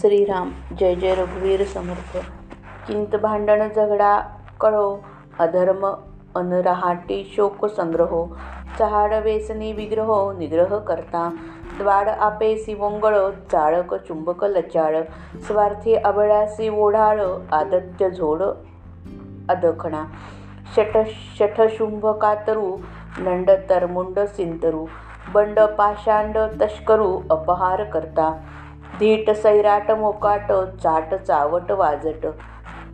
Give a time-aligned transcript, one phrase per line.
[0.00, 2.16] श्रीराम जय जय रघुवीर समर्थ.
[2.86, 4.20] किंत भांडण झगडा
[4.60, 4.96] कळो
[5.38, 5.86] अधर्म
[6.34, 8.26] अनराहाटी शोक संग्रहो.
[8.78, 11.36] चहाड व्यसनी विग्रहो निग्रह करता.
[11.78, 15.02] द्वाड आपे वोंगळ चाळक चुंबक लचाळ.
[15.46, 18.42] स्वार्थी अबळासी ओढाळ आदत्य झोड
[19.48, 20.04] अदखणा
[20.76, 20.96] शठ
[21.38, 22.76] शठशुंभ कातरू
[23.18, 24.86] नंड तरमुंड सिंतरू.
[25.32, 28.40] बंड पाषांड तस्करू अपहार करता.
[28.98, 32.26] धीट सैराट मोकाट चाट चावट वाजट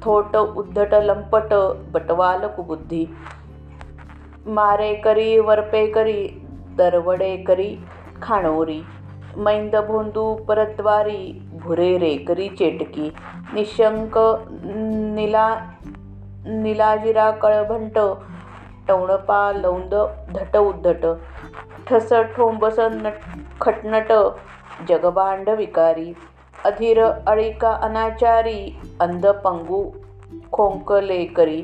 [0.07, 1.53] थोट उद्धट लंपट
[1.93, 3.07] बटवाल कुबुद्धी
[4.57, 6.21] मारेकरी वरपेकरी
[6.79, 7.71] दरवडेकरी
[8.23, 8.83] खाणोरी
[9.45, 11.21] मैंद भोंदू परद्वारी
[11.63, 13.11] भुरे रेकरी चेटकी
[13.55, 14.19] निशंक
[15.17, 15.49] निला
[16.47, 17.99] निलाजिरा कळभंट
[18.89, 19.95] टवणपा लौंद
[20.35, 21.07] धट उद्धट
[21.89, 23.21] ठस ठोंबस नट
[23.61, 24.13] खटनट
[24.89, 26.13] जगभांड विकारी
[26.65, 29.85] अधीर अळिका अनाचारी अंध पंगू
[30.53, 31.63] खोंकलेकरी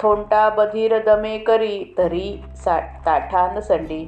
[0.00, 4.04] थोंटा बधीर दमेकरी तरी सा ताठान संडी.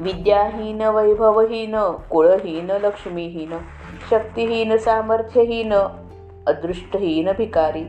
[0.00, 1.76] विद्याहीन वैभवहीन
[2.10, 3.52] कुळहीन लक्ष्मीहीन
[4.10, 5.72] शक्तिहीन सामर्थ्यहीन
[6.46, 7.84] अदृष्टहीन भिकारी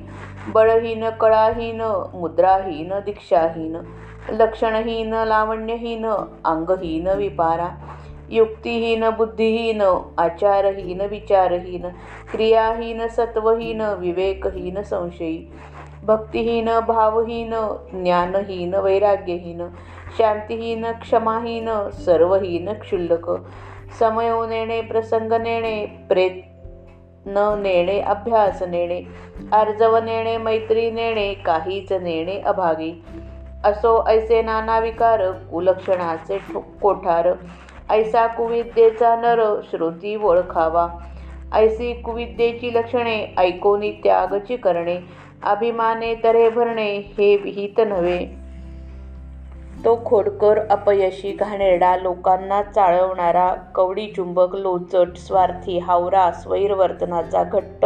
[0.48, 1.82] बळहीन कळाहीन
[2.14, 3.78] मुद्राहीन दीक्षाहीन
[4.30, 6.06] लक्षणहीन लावण्यहीन
[6.46, 7.68] अंगहीन विपारा
[8.32, 9.82] युक्तिहीन बुद्धिहीन
[10.18, 11.88] आचारहीन विचारहीन
[12.32, 15.38] क्रियाहीन सत्वहीन विवेकहीन संशयी
[16.04, 17.54] भक्तिहीन भावहीन
[17.94, 19.68] ज्ञानहीन वैराग्यहीन
[20.18, 21.70] शांतिहीन क्षमाहीन
[22.06, 23.30] सर्वहीन क्षुल्लक
[24.00, 26.42] समयो नेणे प्रसंग नेणे प्रेत
[27.26, 29.02] न नेणे अभ्यास नेणे
[29.52, 32.92] अर्जव नेणे मैत्री नेणे काहीच नेणे अभागी.
[33.64, 37.28] असो ऐसे नाना विकार कुलक्षणाचे ठो कोठार
[37.92, 40.88] ऐसा कुविद्येचा नर श्रुती ओळखावा.
[41.54, 44.98] ऐसी कुविद्येची लक्षणे ऐकोनी त्यागची करणे.
[45.44, 48.26] अभिमाने तरे भरणे हे विहित नव्हे.
[49.86, 57.86] तो खोडकर अपयशी घाणेरडा लोकांना चाळवणारा कवडी चुंबक लोचट स्वार्थी हावरा स्वैरवर्तनाचा घट्ट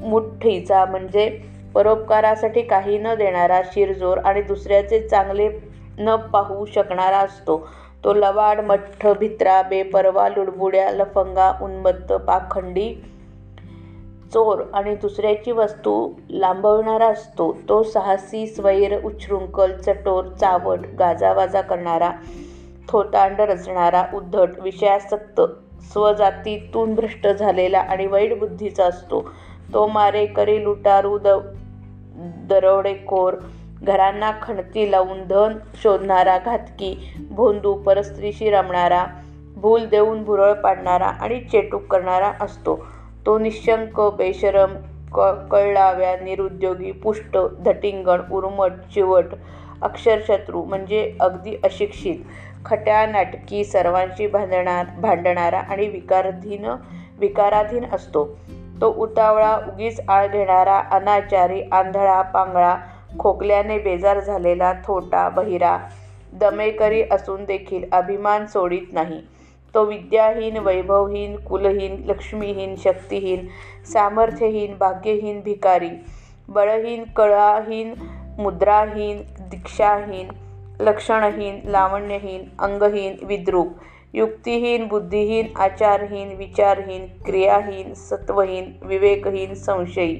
[0.00, 1.28] मुठ्ठीचा म्हणजे
[1.74, 5.48] परोपकारासाठी काही न देणारा शिरजोर आणि दुसऱ्याचे चांगले
[5.98, 7.68] न पाहू शकणारा असतो.
[8.04, 12.94] तो लवाड मठ्ठ भित्रा बेपर्वा लुडबुड्या लफंगा उन्मत्त पाखंडी
[14.32, 17.56] चोर आणि दुसऱ्याची वस्तू लांबवणारा असतो.
[17.68, 22.10] तो साहसी स्वैर उच्छृंखल चटोर चावट गाजावाजा करणारा
[22.88, 25.40] थोतांड रचणारा उद्धट विषयासक्त
[25.92, 29.20] स्वजातीतून भ्रष्ट झालेला आणि वाईट बुद्धीचा असतो.
[29.74, 31.28] तो मारेकरी लुटारू द
[32.48, 33.34] दरोडेखोर
[33.82, 39.04] घरांना खणती लावून धन शोधणारा घातकी भोंदू परस्त्रीशी रमणारा
[39.56, 42.86] भूल देऊन भुरळ पाडणारा आणि चेटूक करणारा असतो.
[43.26, 44.74] तो निशंक बेशरम
[45.14, 45.20] क
[45.50, 49.24] कळलाव्या निरुद्योगी पुष्ट धटिंगण उर्मट चिवट
[49.82, 52.16] अक्षरशत्रू म्हणजे अगदी अशिक्षित
[52.64, 56.66] खट्या नाटकी सर्वांशी भांडणार भांडणारा आणि विकारधीन
[57.18, 58.38] विकाराधीन असतो.
[58.80, 62.76] तो उतावळा उगीच आळ घेणारा अनाचारी आंधळा पांगळा
[63.18, 65.78] खोकल्याने बेजार झालेला थोटा बहिरा
[66.32, 69.20] दमेकरी असून देखील अभिमान सोडित नाही.
[69.74, 73.46] तो विद्याहीन वैभवहीन कुलहीन लक्ष्मीहीन शक्तिहीन
[73.92, 75.90] सामर्थ्यहीन भाग्यहीन भिकारी
[76.48, 77.94] बळहीन कळाहीन
[78.38, 80.28] मुद्राहीन दीक्षाहीन
[80.80, 83.76] लक्षणहीन लावण्यहीन अंगहीन विद्रूप
[84.14, 90.16] युक्तिहीन बुद्धिहीन आचारहीन विचारहीन क्रियाहीन सत्वहीन विवेकहीन संशयी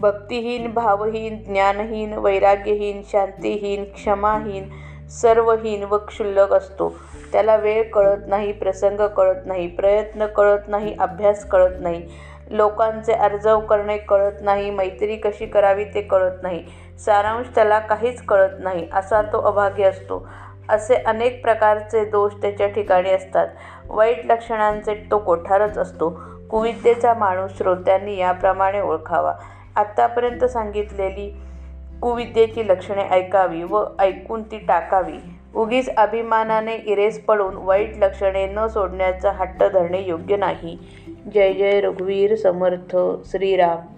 [0.00, 4.68] भक्तिहीन भावहीन ज्ञानहीन वैराग्यहीन शांतीहीन क्षमाहीन
[5.10, 6.88] सर्वहीन व क्षुल्लक असतो.
[7.32, 12.02] त्याला वेळ कळत नाही प्रसंग कळत नाही प्रयत्न कळत नाही अभ्यास कळत नाही.
[12.50, 16.62] लोकांचे अर्जव करणे कळत नाही मैत्री कशी करावी ते कळत नाही.
[16.98, 20.26] सारांश त्याला काहीच कळत नाही असा तो अभागी असतो.
[20.68, 23.48] असे अनेक प्रकारचे दोष त्याच्या ठिकाणी असतात.
[23.88, 26.10] वाईट लक्षणांचे तो कोठारच असतो.
[26.50, 29.32] कुविद्येचा माणूस श्रोत्यांनी याप्रमाणे ओळखावा.
[29.76, 31.30] आत्तापर्यंत सांगितलेली
[32.02, 35.18] कुविद्येची लक्षणे ऐकावी व ऐकून ती टाकावी.
[35.54, 40.78] उगीच अभिमानाने इरेस पडून वाईट लक्षणे न सोडण्याचा हट्ट धरणे योग्य नाही.
[41.34, 43.95] जय जय रघुवीर समर्थ श्रीराम.